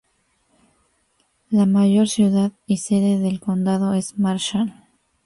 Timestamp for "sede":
2.77-3.19